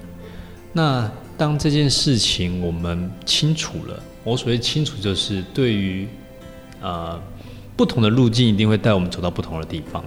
[0.73, 6.08] 那当这件事情我们清楚了，我所谓清楚就是对于
[6.82, 7.21] 呃
[7.75, 10.04] 不同的路径一定会带我们走到不同的地方。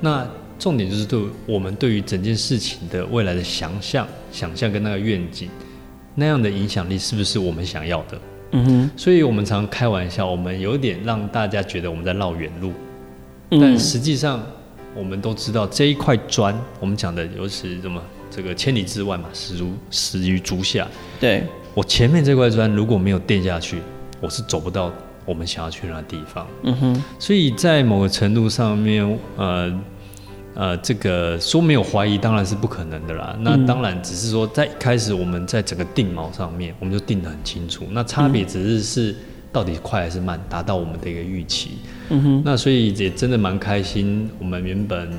[0.00, 0.26] 那
[0.58, 5.48] 重点就是对我们对于整件事情的未来的想象、想象跟那个愿景。
[6.14, 8.18] 那样的影响力是不是我们想要的？
[8.52, 12.72] 嗯哼，所以我们常开玩笑，我们有点让大家觉得我们在绕远路，
[13.50, 14.44] 嗯、但实际上
[14.94, 20.88] 我们都知道这一块砖，我们讲的尤其什么这个千里之外嘛，始如始于足下。
[21.20, 21.44] 对，
[21.74, 23.78] 我前面这块砖如果没有垫下去，
[24.20, 24.92] 我是走不到
[25.24, 26.46] 我们想要去那地方。
[26.64, 29.80] 嗯哼，所以在某个程度上面，呃。
[30.54, 33.36] 呃，这个说没有怀疑当然是不可能的啦。
[33.40, 37.86] 那当然只是说在一开始我们在整个定锚上面，我们就定得很清楚。
[37.90, 39.16] 那差别只是是
[39.52, 41.78] 到底快还是慢，达到我们的一个预期。
[42.08, 42.42] 嗯哼。
[42.44, 45.10] 那所以也真的蛮开心，我们原本。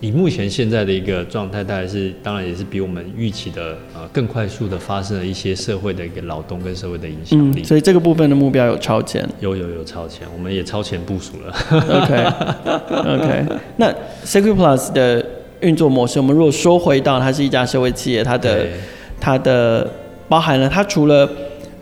[0.00, 7.62] 以目前现在的一个状态，大概是当然也是比我们预期的呃更快速的发生了一些社会的一个劳动跟社会的影响力。
[7.62, 11.54] 嗯，所以这个部分的目标有超前，有有有超前，我们也超前部署了。
[12.02, 12.24] OK
[12.90, 13.44] OK，
[13.78, 13.90] 那
[14.22, 15.24] Security Plus 的
[15.60, 18.66] 运作模式，我们如果说回到它是一家社会企业，它的
[19.18, 19.90] 它的
[20.28, 21.26] 包含了它除了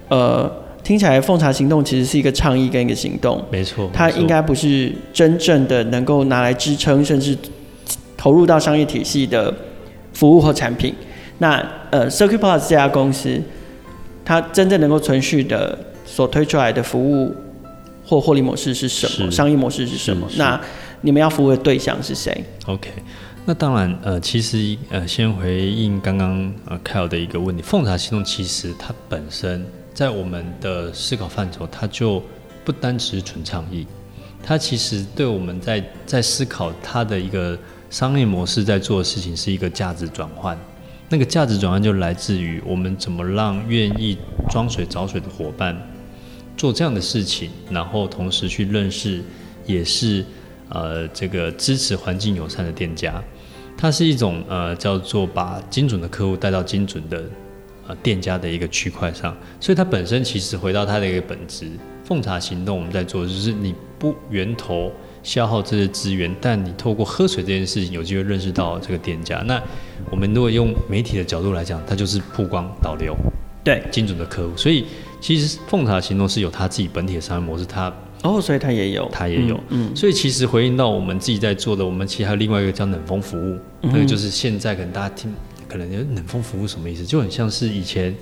[0.08, 0.48] 呃
[0.84, 7.36] 听起来奉茶行动其实是一个倡议跟一个行动，没错，它应该不是真正的能够拿来支撑，甚至。
[8.24, 9.54] 投入到商业体系的
[10.14, 10.94] 服务或产品，
[11.40, 13.38] 那呃，Circuit Plus 这家公司，
[14.24, 17.36] 它真正能够存续的所推出来的服务
[18.02, 19.30] 或获利模式是什么？
[19.30, 20.26] 商业模式是什么？
[20.38, 20.58] 那
[21.02, 22.88] 你们要服务的对象是谁？OK，
[23.44, 32.22] 那当然呃，其实呃，先回应刚刚呃 Kyle 的一个问题，奉茶行动其实它本身在我们的思考范畴，它就
[32.64, 33.86] 不单只是纯倡议，
[34.42, 37.58] 它其实对我们在在思考它的一个。
[37.94, 40.58] 商业模式在做的事情是一个价值转换，
[41.08, 44.18] 那个价值转换就来自于我们怎么让愿意
[44.50, 45.80] 装水找水的伙伴
[46.56, 49.22] 做这样的事情，然后同时去认识
[49.64, 50.24] 也是
[50.70, 53.22] 呃这个支持环境友善的店家，
[53.76, 57.22] 它是一种呃叫做把精准的客户带到精准的
[57.86, 61.70] 呃店家的一个区块上，所以它本身其实回到它的一个本质，
[62.04, 64.90] 奉茶行动我们在做就是你不源头。
[65.24, 69.42] 消耗这些资源，但你透过喝水这件事情有机会认识到这个店家。
[69.46, 69.60] 那
[70.10, 73.16] 我们如果用媒体的角度来讲，它就是曝光导流，
[73.64, 74.56] 对精准的客户。
[74.56, 74.84] 所以
[75.20, 79.88] 其实奉茶行动是有它自己本体的商业模式，它哦，所以它也有，它也有，嗯。
[79.90, 85.34] 嗯，所以其实回应到我们自己在做的，我们其实还有另外一个叫冷风服务，嗯、那个就是现在可能大家听，
[85.66, 87.04] 可能冷风服务什么意思？
[87.04, 88.14] 就很像是以前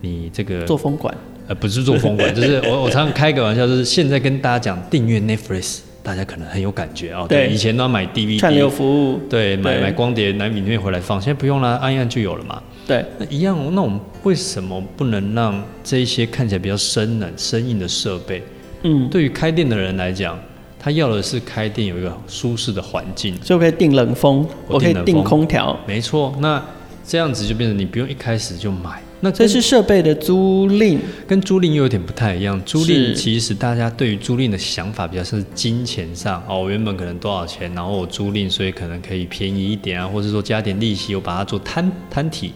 [0.00, 1.12] 你这个做风管，
[1.48, 5.80] 呃，不是做风管，就是我我常常开个玩笑，就是现在跟大家讲订阅 Netflix。
[6.04, 12.62] 大家可能很有感觉哦，对，以前都要买 DVD 串流服务，对，买买光碟、买影片回来放，现在不用了，按一按就有了嘛。
[12.86, 18.42] 对，那一样，那我们为什么不能让这一些看起来比较生冷、生硬的设备，
[18.82, 20.38] 嗯，对于开店的人来讲，
[20.78, 26.62] 他要的是开店有一个舒适的环境，就可以定冷风，我可以定空调，没错，那
[27.06, 29.02] 这样子就变成你不用一开始就买。
[29.24, 32.62] 那这是设备的租赁，跟租赁又有点不太一样。
[32.66, 42.52] 租赁其实大家对于租赁的想法比较是金钱上哦，我原本可能多少钱，然后我租赁，所以可能可以便宜一点啊，或者说加点利息，我把它做摊摊体。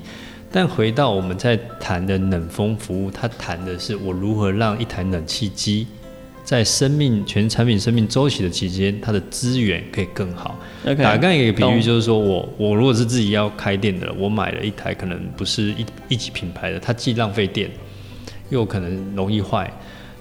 [0.53, 5.87] 但回到我们在谈的冷风服务，它谈的是我如何让一台冷气机。
[6.49, 10.59] 在生命全产品生命周期的期间，它的资源可以更好。
[10.83, 17.71] Okay, 打刚一个比喻，就是说我我如果是自己要开店的，我买了一台可能不是一一级品牌的，它既浪费电，
[18.49, 19.71] 又可能容易坏。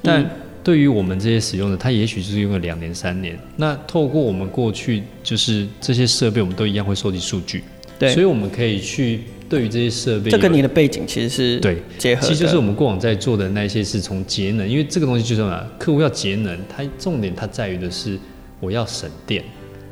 [0.04, 0.30] 但
[0.62, 3.40] 对于我们这些使用者，它也许就是用了两年三年。
[3.56, 7.64] 那透过我们过去就是这些设备，我们都一样会收集数据，
[7.98, 9.22] 对，所以我们可以去。
[9.50, 18.18] 对于这些设备，这跟你的背景其实是对结合，其实就是我们过往在做的那些是从节能，因为这个东西就是什么，客户要节能，它重点它在于的是
[18.60, 19.44] 我要省电。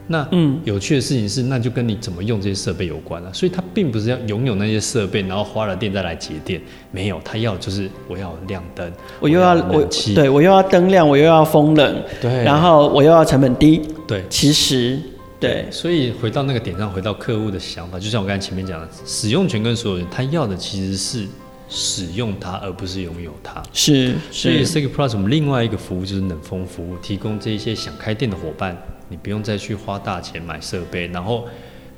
[0.07, 3.33] 那嗯，有趣的事情是，那就跟你怎么用这些设备有关了。
[3.33, 14.99] 所以它并不是要拥有那些设备，然后花了电再来节电，没有，它要就是我要亮灯，我又要我对我又要灯亮，我又要风冷，对，然后我又要成本低，对，其实。
[15.37, 21.27] 对，所以回到那个点上，回到客户的想法，就像我刚才前面讲的，使用权跟所有人，他要的其实是
[21.67, 23.61] 使用它，而不是拥有它。
[23.73, 28.75] 是，所以 Security Plus 我们另外一个服务就是冷风服务，提供这一些想开店的伙伴，
[29.09, 31.45] 你不用再去花大钱买设备，然后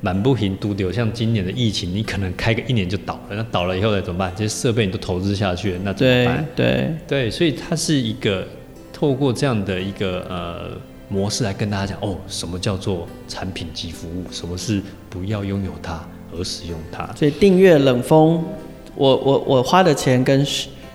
[0.00, 0.90] 满不平都丢。
[0.90, 4.32] 像今年的疫情，你可能开个一年就倒了，那倒了以后再怎么办？
[4.36, 6.46] 这些设备你都投资下去了，那怎么办？
[6.56, 8.44] 对对对，所以它是一个
[8.92, 10.76] 透过这样的一个呃。
[11.08, 14.24] 模式来跟大家讲哦，什么叫做产品及服务？
[14.30, 17.06] 什么是不要拥有它而使用它？
[17.14, 18.44] 所以订阅冷风，
[18.94, 20.46] 我我我花的钱跟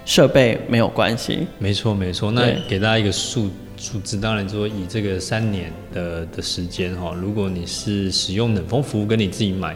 [0.06, 1.48] 设备没有关系。
[1.58, 9.76] 没错没错，那给大家一个数数字，当然说以这个三年的的时间哈，如果你是使用冷风服务跟你自己买，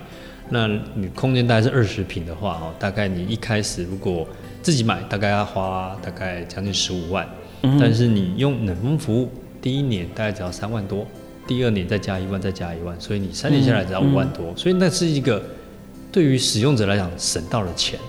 [0.50, 4.28] 那你空间大概是二十平的话哦，大概你一开始如果
[4.62, 7.28] 自己买大概要花大概将近十五万，
[7.64, 9.30] 嗯、但是你用冷风服务，
[9.62, 11.06] 第一年大概只要三万多，
[11.48, 15.44] 第二年再加一万，再加一万，所以你三年下来只要五万多，嗯嗯、所以那是一个
[16.12, 18.00] 对于使用者来讲省到了钱，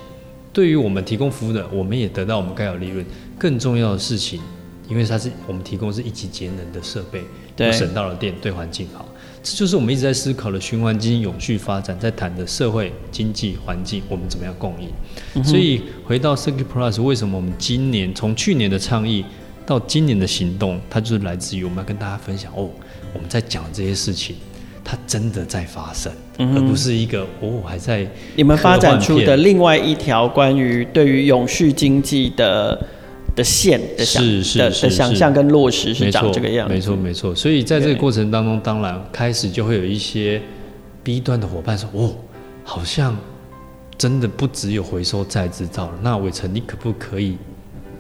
[0.53, 3.05] 对于我们提供服务的，我们也得到我们该有利润。
[3.39, 4.41] 更重要的事情，
[4.89, 7.23] 因为它是我们提供是一级节能的设备，
[7.55, 9.07] 对，省到了电，对环境好。
[9.41, 14.89] 这就是我们一直在思考的循环经济永续发展，在谈的社会经济环境，我们怎么样共赢？
[15.35, 19.25] 嗯、所以回到 Circuit Plus，为什么我们今年从去年的倡议
[19.69, 22.71] 到今年的行动，它就是来自于我们要跟大家分享哦，
[23.13, 24.37] 我们在讲这些事情，
[24.83, 32.87] 它真的在发生，嗯、而不是一个哦还在你们发展出的另外一条关于对于永续经济的。
[33.37, 34.21] 的线的想
[34.59, 37.33] 的的想象跟落实是长这个样子，没错没错。
[37.33, 40.43] 所以在这个过程当中，当然开始就会有一些
[41.05, 42.17] B 端的伙伴说：“哦，
[42.65, 43.17] 好像
[43.97, 47.37] 真的不只有回收再制造了。”那伟成，你可不可以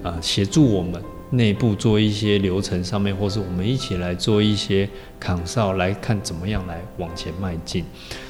[0.02, 4.88] 啊协助我们内部做一些流程上面，或是我们一起来做一些
[5.22, 7.84] consult 来看怎么样来往前迈进？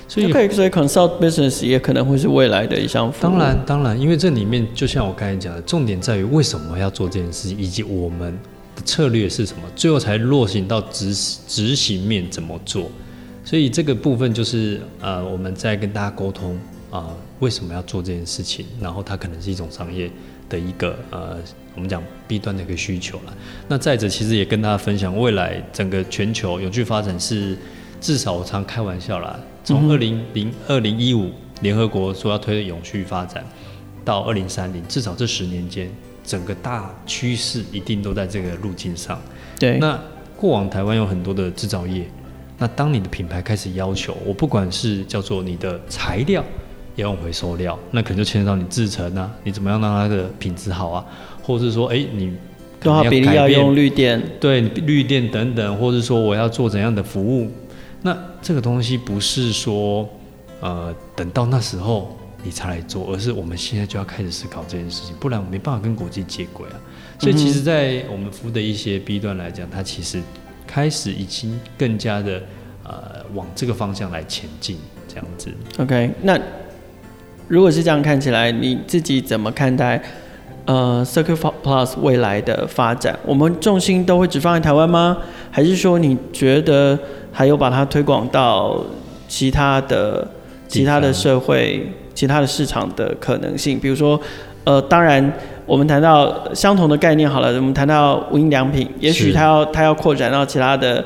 [0.09, 3.13] 所以可以，所以 consult business 也可能会是未来的一项。
[3.21, 8.33] 当然，当然，因为这里面就像我刚才讲的，重点在于为什么要做这件事情，以及我们
[8.75, 11.15] 的策略是什么，最后才落行到执
[11.47, 12.91] 执行面怎么做。
[13.45, 16.55] 所以这个部分就是呃，我们在跟大家沟通
[16.91, 20.11] 啊、呃，为什么要做这件事情，然后它可能是一种商业
[20.49, 21.37] 的一个呃，
[21.79, 23.33] 我们讲 B 端的一个需求了。
[23.69, 27.57] 那再者，其实也跟大家分享，未来整个全球永续发展是
[28.01, 29.39] 至少我常开玩笑啦。
[29.63, 33.45] 从二零零二零一五联合国说要推的永续发展，
[34.05, 35.89] 到二零三零，至少这十年间，
[36.25, 39.21] 整个大趋势一定都在这个路径上。
[39.57, 39.79] 对。
[39.79, 39.97] 那
[40.37, 42.05] 过往台湾有很多的制造业，
[42.59, 46.45] 那当你的品牌开始要求，我不管是叫做你的材料
[47.03, 51.05] 要用回收料，那可能就牵涉到你制成啊，你怎么样让它的品质好啊，
[51.43, 52.37] 或者是说，哎、欸，你
[52.81, 54.23] 多少比例要用绿电？
[54.41, 57.51] 对，绿电等等，或者是说我要做怎样的服务？
[58.03, 60.09] 那这个东西不是说，
[60.61, 66.77] 呃，等到那时候你才来做，而是我们现在就要开始思考这件事情，不然我没办法跟国际接轨啊。
[67.19, 70.21] 所以其实，在我们服务的一些 B 端来讲，它其实
[70.67, 72.41] 开始已经更加的
[72.85, 75.53] 呃往这个方向来前进，这样子。
[75.79, 76.39] OK，那
[77.49, 80.01] 如果是这样看起来，你自己怎么看待
[80.67, 83.19] 呃 Circuit Plus 未来的发展？
[83.27, 85.19] 我们重心都会只放在台湾吗？
[85.51, 86.99] 还是说你觉得？
[87.31, 88.83] 还有把它推广到
[89.29, 90.27] 其他的、
[90.67, 94.21] 其他的社会、其他的市场的可能性，比如说，
[94.65, 95.33] 呃，当然，
[95.65, 101.05] 我们谈到相同的概念好了，我们谈到无印良品，也许它要它要扩展到其他的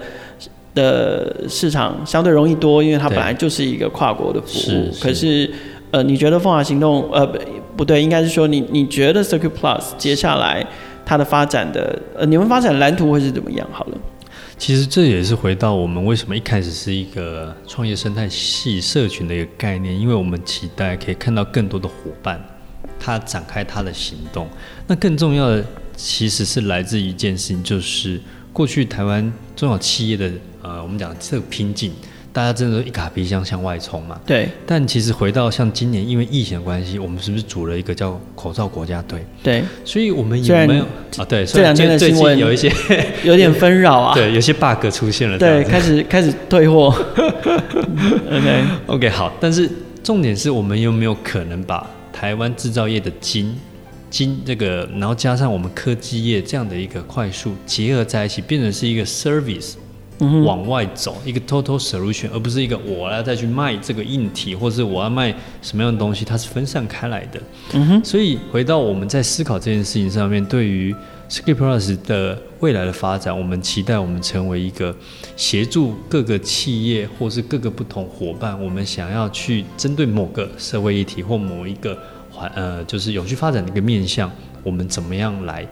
[0.75, 4.63] 的市场，相对容易多，因为它本来就是一个跨国的服务。
[4.63, 5.51] 是是可是，
[5.93, 7.39] 呃，你觉得凤华行动，呃，不
[7.77, 10.67] 不对，应该是说你你觉得 Circuit Plus 接下来
[11.05, 13.69] 它的发展的，呃，你们发展蓝图会是怎么样？
[13.71, 13.99] 好了。
[14.57, 22.43] 其实这也是回到我们为什么一开始是一个创业生态系社群的一个概念，因为我们期待可以看到更多的伙伴，
[22.99, 24.49] 他展开他的行动。
[24.87, 28.21] 那更重要的其实是来自一件事情，就是
[28.53, 30.31] 过去台湾中小企业的
[30.63, 31.93] 呃，我们讲这个瓶颈。
[32.33, 34.19] 大家真的都一卡皮箱向外冲嘛？
[34.25, 34.49] 对。
[34.67, 39.23] 但其实回到像今年，因为疫情的关系，我们是不是组了一个叫口罩国家队？
[39.43, 39.63] 对。
[39.85, 40.85] 所以我们有没有
[41.19, 41.25] 啊？
[41.29, 41.45] 对。
[41.45, 42.73] 这两天的新闻有一些
[43.23, 44.15] 有点纷扰啊。
[44.17, 45.37] 对，有些 bug 出现了。
[45.37, 46.87] 对，开始开始退货。
[48.31, 49.69] OK OK 好，但是
[50.03, 53.55] 重点是我们有没有可能把台湾制造业的精
[54.09, 59.75] 精这个，然后加上我们科技业这样的一个快速结合在一起，变成是一个 service。
[60.45, 67.41] 往外走一个 total solution，而不是一个我要再去卖这个硬体，或是我要卖什么样的东西，它是分散开来的。
[67.73, 70.95] 嗯哼，所以回到我们在思考这件事情上面，对于
[71.29, 74.95] Circuit Plus 的未来的发展，我们期待我们成为一个
[75.37, 81.99] 协助各个企业或是各个不同伙伴，我们想要去针对某个社会议题或某一个
[82.31, 84.31] 环呃，就是永续发展的一个面向，
[84.63, 85.67] 我们怎么样来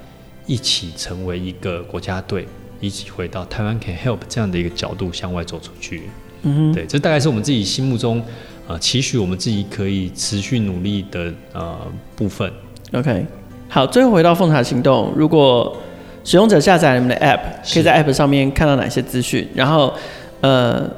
[0.46, 2.48] 一起成为一个国家队。
[2.80, 6.02] 一起回到台湾 can help 这样的一个角度向外走出去，
[6.42, 8.22] 嗯哼，对，这大概是我们自己心目中
[8.66, 11.78] 呃期许我们自己可以持续努力的呃
[12.16, 12.50] 部分。
[12.92, 13.26] OK，
[13.68, 15.76] 好，最后回到奉茶行动，如果
[16.24, 17.40] 使用者下载你们的 App，
[17.72, 19.92] 可以在 App 上面看到哪些资讯，然后
[20.40, 20.90] 呃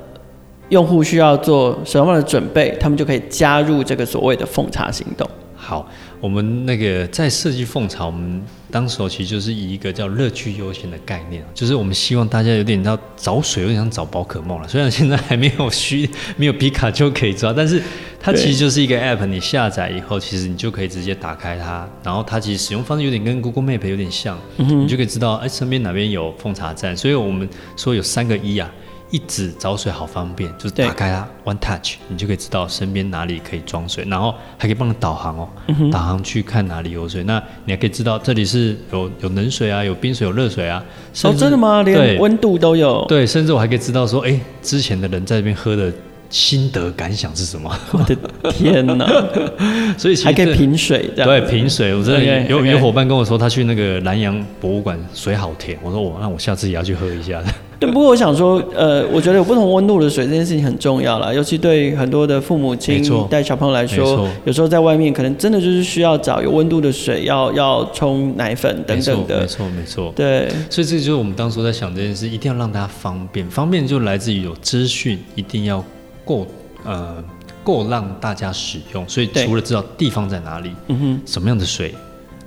[0.68, 5.28] 用户需要做什么样的准备，他们就可以加入这个所谓的奉茶行动。
[5.64, 5.88] 好，
[6.20, 14.66] 我们那个在设计凤巢，我们当时其实就是以一个叫乐趣优先的概念，就是我们希望大家有点要找水，有点像找宝可梦了。
[14.66, 17.80] 虽然现在还没有需 没有皮卡丘可以抓，但是
[18.20, 26.96] 它其实就是一个 app，你下载以后，其实你就可以直接打开它，然后它其实使用方式有点跟 Google Map 有点像，嗯、你就可以知道哎身边哪边有奉茶站。
[26.96, 28.68] 所以我们说有三个一啊。
[29.12, 37.22] 一指找水好方便，就是打开它，One Touch，你就可以知道身边哪里可以装水，然后还可以帮你导航哦，嗯、导航去看哪里有水。
[37.24, 40.82] 那你还可以知道这里是有有冷水啊，有冰水，有热水啊。
[41.24, 41.82] 哦，真的吗？
[41.82, 43.04] 连温度都有。
[43.06, 45.92] 对，甚至我还可以知道说，哎，之前的人在这边喝的
[46.30, 47.70] 心得感想是什么？
[47.92, 48.16] 我的
[48.50, 49.06] 天哪！
[49.98, 51.94] 所以还可以品水，对，品水。
[51.94, 55.78] 我真的有.有伙伴跟我说，他去那个南洋博物馆，水好甜。
[55.82, 57.42] 我说我那我下次也要去喝一下。
[57.82, 69.40] 对，不过我想说，呃，我觉得有不同温度的水这件事情很重要啦，尤其对很多的父母亲带小朋友来说，有时候在外面可能真的就是需要找有温度的水，要要冲奶粉等等的。
[69.40, 70.12] 没错，没错。
[70.14, 75.84] 对，所以这就是我们当初在想这件事，一定要让大家方便，方便就来自于有资讯，一定要
[76.24, 76.46] 够
[76.84, 77.22] 呃
[77.64, 79.08] 够让大家使用。
[79.08, 81.92] 所以除了知道地方在哪里，嗯哼，什么样的水，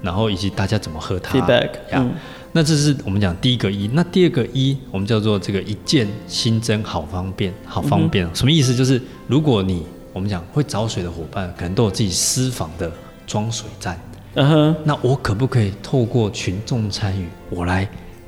[0.01, 2.11] 然后以及大家怎么喝它，feedback，嗯。
[2.55, 8.25] 那这是我们讲第一个一，那第二个一，我们叫做这个一键新增，好方便，好方便。
[8.25, 8.73] 嗯、什么意思？
[8.73, 9.83] 就是如果你
[10.13, 12.89] 我们讲会找水的伙伴，可能都有自己私房的
[13.27, 13.99] 装水站。
[14.35, 14.75] 嗯哼。
[14.85, 17.85] 那我可不可以透过群众参与，我来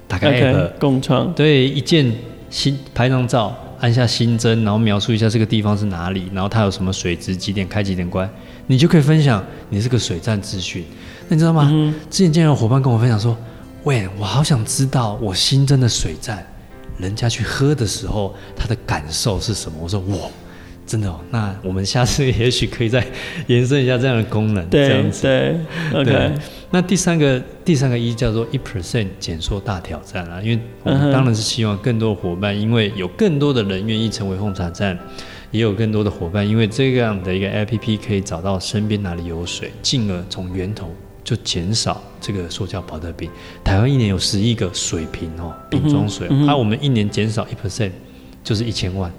[0.10, 1.32] 打开 app、okay, 共创？
[1.32, 2.14] 对，一键
[2.50, 8.30] 新拍张照，按下新增，然后描述一下这个地方是哪里，然后它有什么水质，几点开几点关，
[8.66, 10.84] 你就可以分享你这个水站资讯。
[11.30, 11.70] 那你知道吗？
[11.72, 13.34] 嗯、之前竟然有伙伴跟我分享说。
[13.84, 16.46] 喂，我好想知道我新增的水站，
[16.98, 19.78] 人家去喝的时候，他的感受是什么？
[19.82, 20.18] 我说哇，
[20.86, 23.06] 真的哦，那我们下次也许可以再
[23.46, 25.22] 延伸一下这样的功能，对这样子。
[25.22, 25.56] 对
[25.94, 26.32] ，OK 对。
[26.70, 35.00] 那第三个第三个一叫做一 percent 减缩大挑战啊，因为我们当然是希望更多伙伴，因为有更多的人愿意成为红茶站，
[35.52, 40.94] 也有更多的伙伴，因为这样的一个 APP 可以找到身边哪里有水，进而从源头。
[41.28, 43.30] 就减少这个塑胶保特瓶。
[43.62, 46.26] 台湾一年有十亿个水瓶哦，瓶装水。
[46.30, 47.92] 那、我们一年减少一 percent，
[48.46, 49.12] 就是一千万。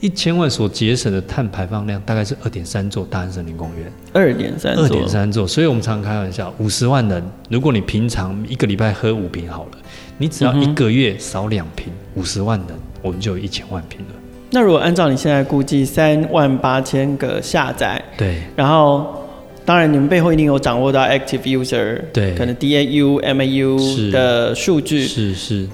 [0.00, 3.92] 一千万所节省的碳排放量大概是二点三座大安森林公园。
[4.12, 4.74] 二点三。
[4.74, 5.46] 二点三座。
[5.46, 9.78] 所以我们常常开玩笑，五十万人，如果你平常一个礼拜喝五瓶好了，
[10.18, 14.14] 你只要一个月少两瓶，五十万人，我们就有一千万瓶了。
[14.50, 19.21] 那如果按照你现在估计，三万八千个下载，对，然后。
[19.64, 25.06] 当然，你们背后一定有掌握到 active user，对，可能 DAU、MAU 的数据。
[25.06, 25.68] 是是。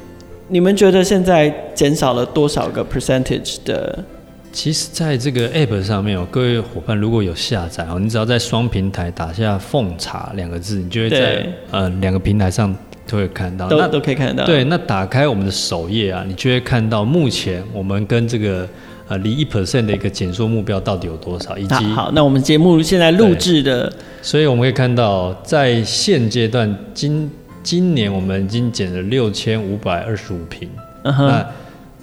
[0.48, 4.04] 你们觉得现在减少了多少个 percentage 的？
[4.52, 12.74] 其实，在这个 app 上面哦，各位伙伴如果有下载哦，你只要在双平台打下“奉茶”两个字，你就会在呃两个平台上
[13.06, 14.44] 都会看到，都都可以看到。
[14.44, 18.68] 对，那打开我们的首页啊，你就会看到目前我们跟这个。
[19.08, 21.56] 呃，离一 percent 的一个减缩目标到底有多少？
[21.56, 27.30] 以及好，那我们节目现在录制的，所以我们可以看到，在现阶段，今
[27.62, 30.68] 今年我们已经减了六千五百二十五瓶。
[31.04, 31.26] 嗯哼。
[31.26, 31.46] 那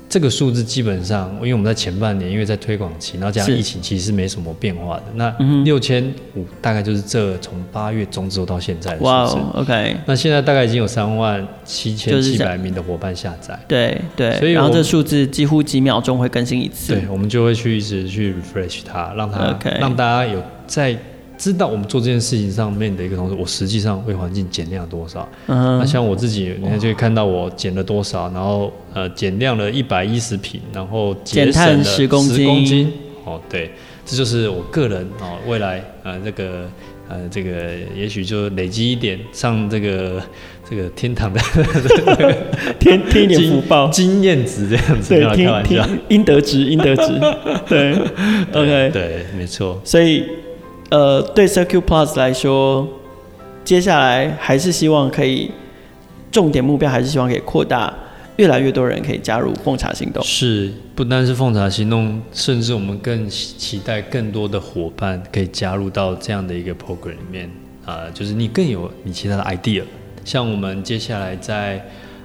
[0.07, 5.03] 这个数字基本上，因为我们在前半年，因为在推广期，然后加上疫情，其实是没什么变化的。
[5.15, 9.07] 那六千五大概就是这从八月中之后到现在的数字。
[9.07, 9.97] 哇，OK。
[10.05, 13.59] 那现在大概已经有三万七千七百名的伙伴下载。
[13.67, 14.37] 对对。
[14.37, 16.93] 所以，然后这数字几乎几秒钟会更新一次。
[16.93, 20.97] 对，我们就会去一直去 refresh 它，让它让大家有在。
[21.45, 25.29] 知道我们做这件事情上面的一个同时，我实际上为环境减量多少？
[25.45, 32.91] 嗯，那像我自己，你看就会看到我减了多少，然后呃减量了一百一十瓶，然后节省了十公斤。
[33.25, 33.69] 哦，对，
[34.03, 36.67] 这就是我个人哦，未来呃这个
[37.07, 40.19] 呃这个也许就累积一点上这个
[40.67, 41.39] 这个天堂的
[42.79, 47.03] 天天一点福报经验值这样子，对，开玩笑，应得值应得值，
[47.67, 47.93] 对
[48.51, 50.23] ，OK，对，没错，所以。
[50.89, 52.87] 呃，对 CirQ Plus 来说，
[53.63, 55.51] 接下来还是希望可以
[56.31, 57.93] 重点目标，还是希望可以扩大，
[58.37, 60.23] 越来越多人可以加入奉茶行动。
[60.23, 67.49] 是，不单是奉茶行动，甚至我们更期待更多的伙伴可以加入到这样的一个 program 里面
[67.83, 69.83] 啊、呃，就是你更有你其他的 idea，
[70.23, 71.83] 像我们接下来在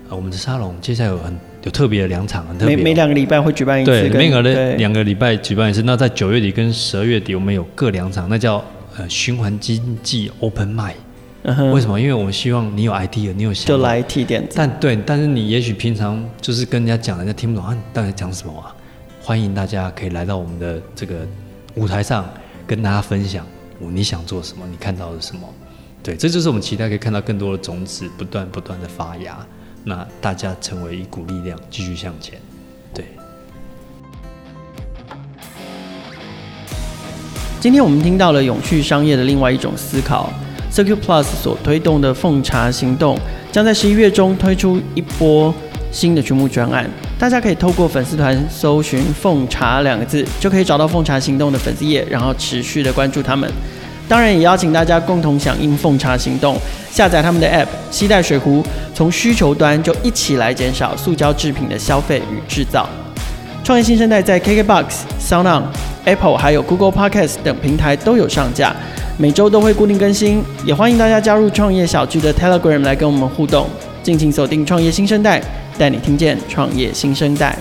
[0.09, 1.50] 呃我们的沙龙，接下来有很。
[1.63, 2.77] 有特别的两场，很特别、哦。
[2.77, 3.91] 每每两个礼拜会举办一次。
[3.91, 5.83] 对，每个的两个礼拜举办一次。
[5.83, 8.65] 那在九月底跟十二月底，我们有各两场，那叫
[8.97, 10.95] 呃循环经济 Open Mind。
[11.73, 11.99] 为什么？
[11.99, 13.69] 因为我们希望你有 idea，你有想法。
[13.69, 14.47] 就来提点。
[14.55, 18.75] 但对，但是你也许平常就是跟人家讲，人家听不懂啊，你到底讲什么啊？
[19.23, 21.27] 欢迎大家可以来到我们的这个
[21.77, 22.29] 舞台上，
[22.67, 23.47] 跟大家分享
[23.79, 25.43] 你想做什么，你看到了什么。
[26.03, 29.39] 对，这就是我们期待可以看到更多的种子不断不断的发芽。
[29.85, 32.39] 那大家成为一股力量，继续向前。
[32.93, 33.05] 对。
[37.61, 40.33] 今天我们听到了永续商业的另外一种思考
[40.73, 43.19] ，CircuPlus Plus 所推动的奉茶行动
[43.53, 45.53] 将在十一月中推出一波
[45.93, 53.51] 新的群募专案，大家可以透过粉丝团搜寻“奉茶”两个字，就可以找到奉茶行动的粉丝页，然后持续的关注他们。
[54.11, 56.57] 当然，也邀请大家共同响应奉茶行动，
[56.91, 58.61] 下载他们的 App，携带水壶，
[58.93, 62.89] 从需求端就一起来减少塑胶制品的消费与制造。
[63.63, 64.87] 创业新生代在 KKBOX、
[65.21, 65.63] SoundOn、
[66.07, 68.75] Apple 还有 Google Podcast 等平台都有上架，
[69.17, 73.69] 每周都会固定更新，也欢迎大家加入创业小聚的 Telegram 来跟我们互动。
[74.03, 75.41] 敬请锁定创业新生代，
[75.79, 77.57] 带你听见创业新生代。